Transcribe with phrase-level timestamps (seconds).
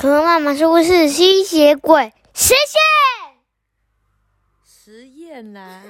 [0.00, 2.12] 可能妈妈是不是吸血鬼？
[2.34, 2.80] 实现
[4.64, 5.82] 实验啦，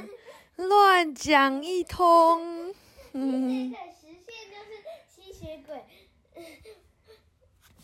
[0.56, 2.72] 乱讲一通。
[3.12, 3.76] 嗯，实
[4.26, 4.70] 现就是
[5.14, 5.76] 吸血鬼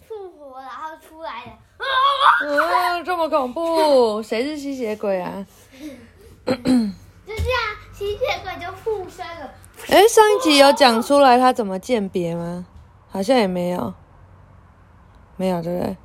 [0.09, 1.51] 复活然后出来的。
[1.85, 4.23] 啊，这么恐怖？
[4.23, 5.47] 谁是吸血鬼啊？
[6.47, 7.61] 就这样，
[7.93, 9.53] 吸血鬼就附身了。
[9.89, 12.67] 哎，上一集有讲出来他怎么鉴别吗？
[13.11, 13.93] 好像也没有，
[15.37, 15.97] 没有对不对？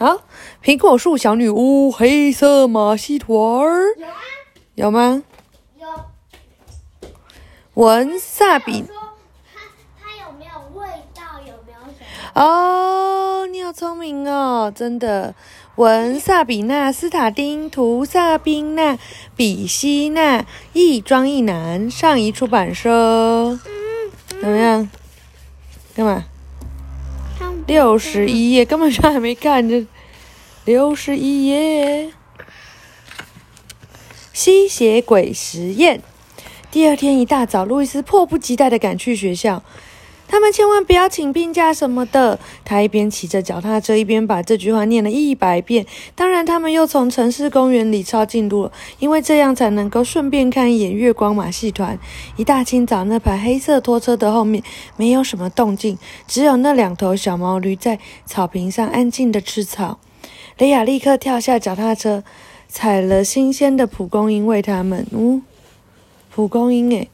[0.00, 0.22] 好，
[0.64, 4.14] 苹果树小女巫，黑色马戏团儿，有啊，
[4.74, 5.22] 有吗？
[5.78, 5.86] 有。
[7.74, 11.20] 文萨比，有没有味道？
[11.46, 12.42] 有没有？
[12.42, 15.34] 哦，你好聪明哦，真的。
[15.76, 18.98] 文萨比纳斯塔丁图萨宾纳
[19.36, 23.58] 比西纳亦庄亦男，上一出版社。
[24.28, 24.88] 怎么样？
[25.94, 26.24] 干嘛？
[27.70, 29.86] 六十一页，根本上还没看这
[30.64, 32.10] 六十一页。
[34.32, 36.02] 吸血鬼实验。
[36.72, 39.62] 第二天一大早，路易斯迫不及待的赶去学校。
[40.30, 42.38] 他们千万不要请病假什么的。
[42.64, 45.84] 他一边骑着脚踏车，一边把这句话念了一百遍。
[46.14, 51.98] 当然，他们又从城市公园里抄近路了，因为这样才能够顺便看一眼月光马戏团。
[52.36, 54.62] 一大清早，那排黑色拖车的后面
[54.96, 59.98] 没有什么动静，只有那两头小毛驴在草坪上安静地吃草。
[60.58, 62.22] 雷亚立刻跳下脚踏车，
[62.68, 65.04] 采了新鲜的蒲公英喂它们。
[65.10, 65.42] 嗯，
[66.32, 67.08] 蒲公英诶。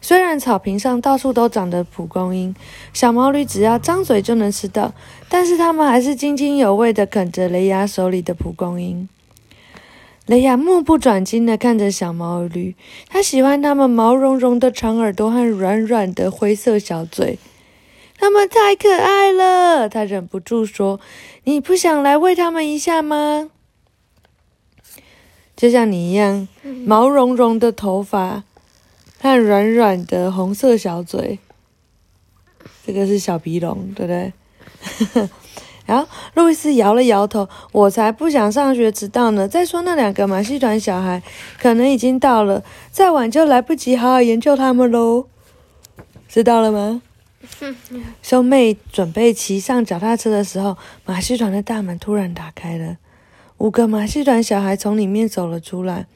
[0.00, 2.54] 虽然草坪上到处都长着蒲公英，
[2.92, 4.94] 小毛驴只要张嘴就能吃到，
[5.28, 9.08] 但是它们还是津津有味地啃着雷亚手里的蒲公英。
[10.26, 12.76] 雷亚目不转睛地看着小毛驴，
[13.08, 17.38] 他喜欢它们毛茸茸的长耳朵和软软的灰色小嘴，
[18.18, 19.88] 它们太可爱了。
[19.88, 21.00] 他忍不住说
[21.44, 23.50] ：“你不想来喂它们一下吗？”
[25.56, 26.46] 就像你一样，
[26.84, 28.44] 毛茸茸的头发。
[29.20, 31.38] 和软软的红色小嘴，
[32.86, 35.28] 这个是小鼻龙，对不对？
[35.86, 39.48] 然后路易斯摇了摇头，我才不想上学迟到呢。
[39.48, 41.22] 再说那两个马戏团小孩
[41.58, 45.26] 可能已经到了，再晚就来不及好好研究他们喽。
[46.28, 47.00] 知道了吗？
[48.22, 52.98] 兄妹准备骑上脚踏车的时候，马戏团的大门突然打开了，
[53.56, 56.06] 五个马戏团小孩从里面走了出来，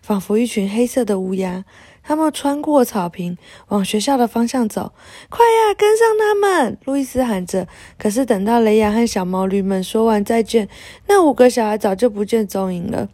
[0.00, 1.66] 仿佛一群黑色的乌鸦。
[2.08, 3.36] 他们穿过草坪，
[3.68, 4.92] 往学校的方向走。
[5.28, 6.78] 快呀，跟上他们！
[6.86, 7.68] 路易斯喊着。
[7.98, 10.70] 可是等到雷亚和小毛驴们说完再见，
[11.06, 13.10] 那五个小孩早就不见踪影了。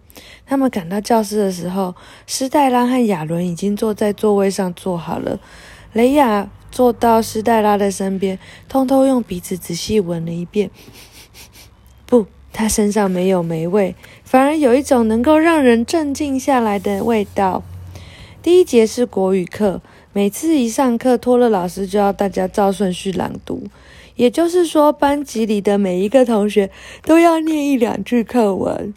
[0.46, 1.96] 他们赶到教室的时候，
[2.28, 5.40] 施黛拉和亚伦已经坐在座位上坐好了。
[5.92, 8.38] 雷亚坐到施黛拉的身边，
[8.68, 10.70] 偷偷用鼻子仔细闻了一遍。
[12.06, 17.64] 不，他身上没有霉味，反而有一种能够让人镇静下来的味道。
[18.44, 19.80] 第一节是国语课，
[20.12, 23.62] 每次一上课，托勒老师就要大家照顺序朗读，
[24.16, 26.70] 也就是说，班级里的每一个同学
[27.06, 28.92] 都要念一两句课文。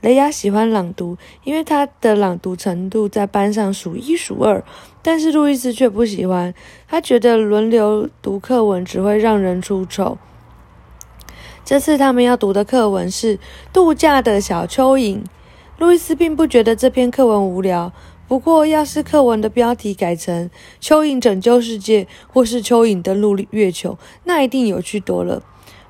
[0.00, 4.64] 雷雅喜欢朗读，因为他的朗读程度在班上数一数二，
[5.00, 6.52] 但是路易斯却不喜欢，
[6.88, 10.18] 他觉得轮流读课文只会让人出丑。
[11.64, 13.36] 这次他们要读的课文是
[13.72, 15.18] 《度假的小蚯蚓》，
[15.78, 17.92] 路易斯并不觉得这篇课文无聊。
[18.32, 20.48] 不过，要是课文的标题改成
[20.80, 25.42] “蚯蚓拯救世界”或是“蚯蚓登陆月球”，那一定有趣多了。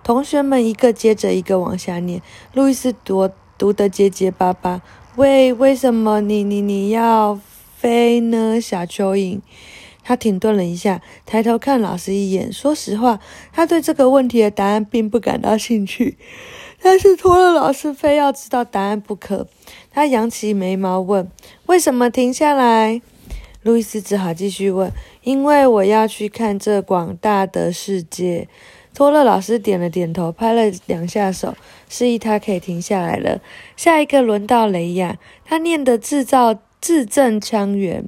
[0.02, 2.20] 同学们一个接着一个往下念，
[2.52, 4.82] 路易斯读读得结结巴巴。
[5.14, 7.38] 为，为什么你你你要
[7.76, 9.40] 飞呢，小蚯蚓？
[10.02, 12.52] 他停顿了一下，抬头看老师一眼。
[12.52, 13.20] 说实话，
[13.52, 16.18] 他对这个问题的答案并不感到兴趣，
[16.82, 19.46] 但是托了老师非要知道答案不可。
[19.92, 21.30] 他扬起眉毛问
[21.66, 23.02] ：“为什么停下来？”
[23.62, 24.90] 路易斯只好继续问
[25.22, 28.48] ：“因为我要去看这广大的世界。”
[28.94, 31.54] 托勒老师点了点头，拍了两下手，
[31.88, 33.40] 示意他可以停下来了。
[33.76, 38.04] 下一个轮到雷亚，他念的制造字正腔圆，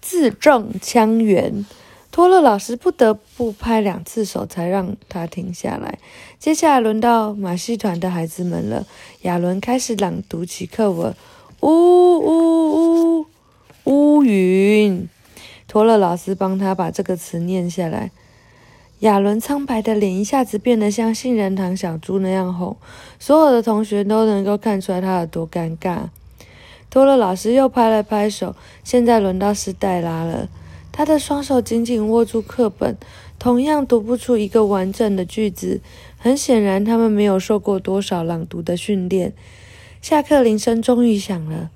[0.00, 1.66] 字正腔圆。
[2.16, 5.98] 托勒老师不得不拍两次手，才让他停下来。
[6.38, 8.86] 接下来轮到马戏团的孩子们了。
[9.20, 11.14] 亚伦开始朗读起课文
[11.60, 13.26] ：“乌乌乌
[13.84, 15.06] 乌云。”
[15.68, 18.10] 托勒老师帮他把这个词念下来。
[19.00, 22.78] 亚伦苍白的脸一下子变得像杏仁糖小猪那样红，
[23.18, 26.04] 所有的同学都能够看出来他有多尴尬。
[26.88, 28.56] 托勒老师又拍了拍手。
[28.82, 30.48] 现在轮到斯黛拉了。
[30.96, 32.96] 他的双手紧紧握住课本，
[33.38, 35.82] 同样读不出一个完整的句子，
[36.16, 39.34] 很显然，他们没有受过多少朗读的训练。
[40.00, 41.68] 下课铃声终于响了，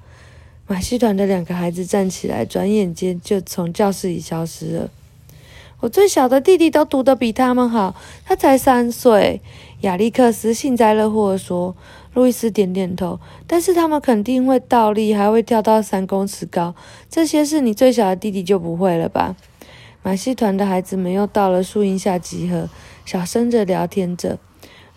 [0.66, 4.90] 马戏团的两个孩子站起来，转眼间就从教室里消失了。
[5.80, 7.94] 我最小的弟弟都读得比他们好，
[8.24, 9.42] 他才三岁。
[9.82, 11.76] 亚历克斯幸灾乐祸地说。
[12.14, 16.74] 路易斯点点头，但是他们肯定会倒立，还会跳到三公尺高。
[17.08, 19.36] 这些事你最小的弟弟就不会了吧？
[20.02, 22.68] 马戏团的孩子们又到了树荫下集合，
[23.04, 24.38] 小声着聊天着。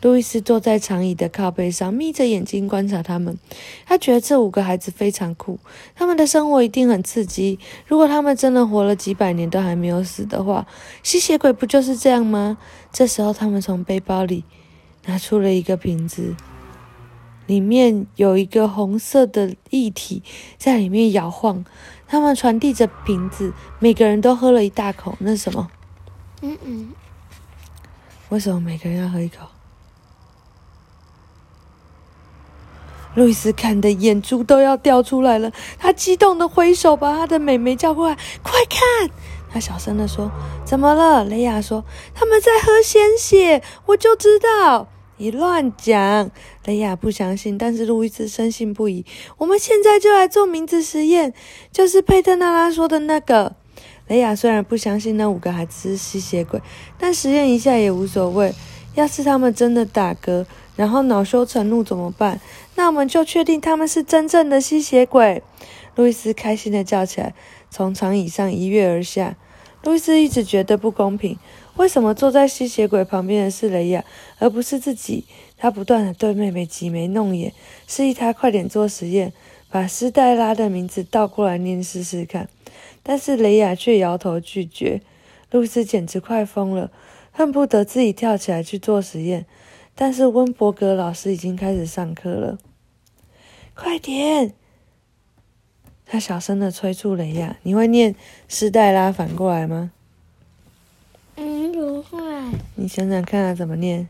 [0.01, 3.37] 路易斯坐在长椅的靠背上，眯着眼睛观察他们。
[3.85, 5.59] 他觉得这五个孩子非常酷，
[5.95, 7.57] 他们的生活一定很刺激。
[7.87, 10.67] 如果他们真的活了几百年都还没有死的话，
[11.03, 12.57] 吸血鬼不就是这样吗？
[12.91, 14.43] 这时候，他们从背包里
[15.05, 16.35] 拿出了一个瓶子。
[17.45, 20.23] 里面有一个红色的液体
[20.57, 21.63] 在里面摇晃，
[22.07, 25.15] 他们传递着瓶子，每个人都喝了一大口。
[25.19, 25.69] 那是什么？
[26.41, 26.91] 嗯嗯。
[28.29, 29.47] 为什么每个人要喝一口？
[33.15, 39.11] 路易斯看的眼珠都要掉出来了，他激动的挥手，把他的妹妹叫过来：“快看！”
[39.53, 40.31] 他小声的说
[40.65, 41.85] ：“怎么了？”雷亚说
[42.15, 44.87] ：“他们在喝鲜血，我就知道。”
[45.17, 46.31] 你乱讲！
[46.65, 49.05] 雷亚不相信，但是路易斯深信不疑。
[49.37, 51.33] 我们现在就来做名字实验，
[51.71, 53.55] 就是佩特纳拉说的那个。
[54.07, 56.59] 雷亚虽然不相信那五个孩子是吸血鬼，
[56.97, 58.53] 但实验一下也无所谓。
[58.95, 60.45] 要是他们真的打嗝，
[60.75, 62.39] 然后恼羞成怒怎么办？
[62.75, 65.41] 那我们就确定他们是真正的吸血鬼。
[65.95, 67.33] 路易斯开心的叫起来，
[67.69, 69.35] 从长椅上一跃而下。
[69.83, 71.37] 路易斯一直觉得不公平。
[71.75, 74.05] 为什么坐在吸血鬼旁边的是雷亚，
[74.39, 75.25] 而不是自己？
[75.57, 77.53] 他不断的对妹妹挤眉弄眼，
[77.87, 79.33] 示意她快点做实验，
[79.69, 82.49] 把斯黛拉的名字倒过来念试试看。
[83.01, 85.01] 但是雷亚却摇头拒绝。
[85.51, 86.91] 露丝简直快疯了，
[87.31, 89.45] 恨不得自己跳起来去做实验。
[89.95, 92.57] 但是温伯格老师已经开始上课了，
[93.75, 94.53] 快点！
[96.05, 98.15] 他小声的催促雷亚：“你会念
[98.47, 99.91] 斯黛拉反过来吗？”
[102.83, 104.09] 你想想看啊，怎么念？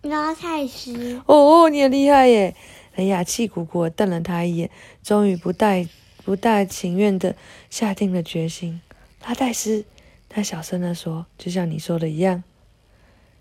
[0.00, 1.20] 拉泰斯。
[1.26, 2.56] 哦，你很厉害耶！
[2.94, 4.70] 雷亚气鼓鼓瞪了他一眼，
[5.02, 5.86] 终于不带
[6.24, 7.36] 不大情愿的
[7.68, 8.80] 下定了决心。
[9.26, 9.84] 拉泰斯，
[10.30, 12.42] 他小声的说，就像你说的一样。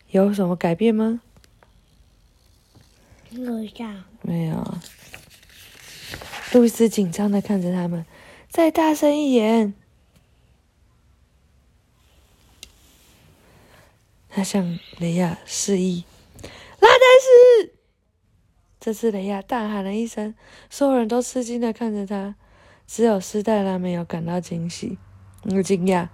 [0.10, 1.22] 有什么改变吗？
[3.30, 3.62] 没有。
[4.24, 4.78] 没有。
[6.52, 8.06] 路易斯紧张的看着他们，
[8.50, 9.74] 再大声一点。
[14.42, 16.04] 他向雷亚示意
[16.82, 17.74] ：“拉丹斯！”
[18.82, 20.34] 这次雷亚大喊了一声，
[20.68, 22.34] 所有人都吃惊的看着他，
[22.88, 24.98] 只有斯黛拉没有感到惊喜，
[25.64, 26.08] 惊讶。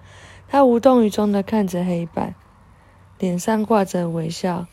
[0.49, 2.35] 他无动于衷的看着黑板，
[3.17, 4.67] 脸上挂着微笑，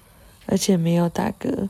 [0.46, 1.68] 而且没有打嗝。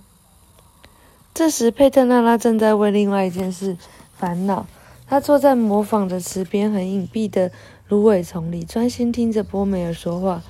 [1.34, 3.76] 这时，佩特娜拉正在为另外一件事
[4.16, 4.66] 烦恼。
[5.06, 7.52] 他坐在模仿着池边很隐蔽的
[7.88, 10.42] 芦苇丛里，专心听着波美尔说话。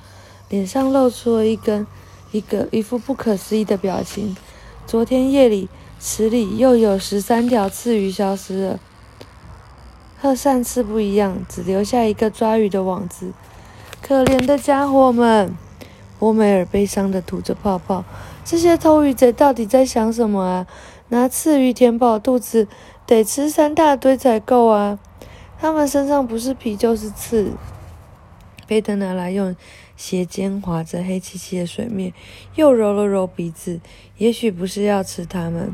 [0.49, 1.87] 脸上露出了一根、
[2.31, 4.35] 一个一副不可思议的表情。
[4.85, 5.67] 昨天夜里，
[5.99, 8.79] 池里又有十三条刺鱼消失了，
[10.21, 13.31] 和上次不一样，只留下一个抓鱼的网子。
[14.01, 15.57] 可怜的家伙们！
[16.19, 18.05] 波梅尔悲伤地吐着泡泡。
[18.45, 20.67] 这些偷鱼贼到底在想什么啊？
[21.09, 22.67] 拿刺鱼填饱肚子，
[23.07, 24.99] 得吃三大堆才够啊！
[25.59, 27.51] 他们身上不是皮就是刺。
[28.67, 29.55] 贝特拿来用。
[29.97, 32.11] 鞋尖划着黑漆漆的水面，
[32.55, 33.79] 又揉了揉鼻子。
[34.17, 35.73] 也许不是要吃它们。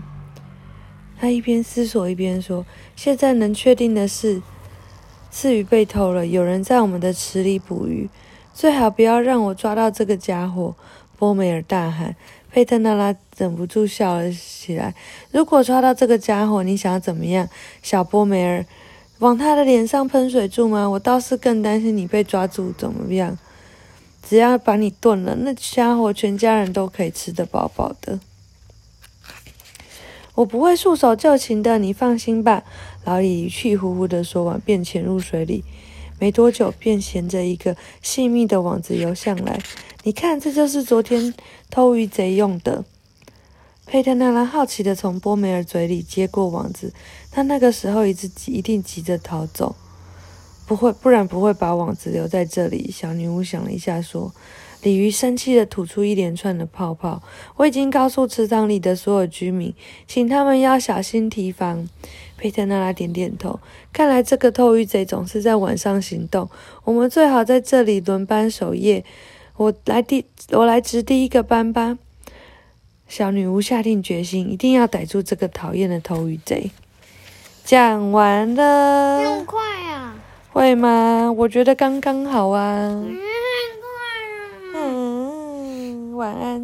[1.19, 2.63] 他一边思索一边说
[2.95, 4.43] ：“现在能确定的是，
[5.31, 8.09] 刺鱼被偷了，有人在我们的池里捕鱼。
[8.53, 10.75] 最好不要让我抓到这个家伙！”
[11.17, 12.15] 波梅尔大喊。
[12.51, 14.93] 佩特纳拉忍不住笑了起来。
[15.31, 17.49] “如果抓到这个家伙，你想怎么样？”
[17.81, 18.63] 小波梅尔
[19.21, 20.89] 往他的脸上喷水柱吗？
[20.89, 23.37] 我倒是更担心你被抓住怎么样。
[24.27, 28.19] 只要把你炖了，那家伙全家人都可以吃得饱饱的。
[30.33, 32.63] 我不会束手就擒的，你放心吧。
[33.03, 35.63] 老李气呼呼的说完，便潜入水里。
[36.17, 39.59] 没多久，便衔着一个细密的网子游上来。
[40.01, 41.31] 你看，这就是昨天
[41.69, 42.83] 偷鱼贼用的。
[43.91, 46.93] 佩特纳拉好奇的从波梅尔嘴里接过网子，
[47.29, 49.75] 他那个时候一直急一定急着逃走。
[50.65, 52.89] 不会，不然不会把网子留在这里。
[52.89, 54.33] 小女巫想了一下，说
[54.81, 57.21] ：“鲤鱼生气的吐出一连串的泡泡。
[57.57, 59.73] 我已经告诉池塘里的所有居民，
[60.07, 61.89] 请他们要小心提防。”
[62.39, 63.59] 佩特纳拉点点头。
[63.91, 66.49] 看来这个偷鱼贼总是在晚上行动。
[66.85, 69.03] 我们最好在这里轮班守夜。
[69.57, 71.97] 我来第，我来值第一个班吧。
[73.11, 76.71] 小女巫下定决心一定要逮住这个讨厌的偷鱼贼。
[77.65, 79.45] 讲完了。
[80.53, 81.29] 会吗？
[81.35, 83.03] 我觉得刚刚好啊。
[84.73, 86.61] 嗯晚安。